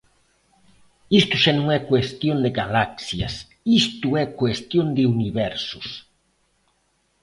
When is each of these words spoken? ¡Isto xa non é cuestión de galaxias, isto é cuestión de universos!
¡Isto 1.21 1.35
xa 1.43 1.53
non 1.57 1.67
é 1.77 1.79
cuestión 1.91 2.37
de 2.45 2.51
galaxias, 2.59 3.33
isto 3.81 4.07
é 4.23 4.35
cuestión 4.41 4.87
de 4.97 5.03
universos! 5.15 5.87